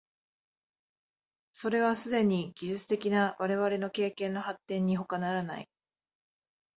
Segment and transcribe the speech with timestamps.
[1.51, 5.69] それはすでに技術的な我々の経験の発展にほかならない。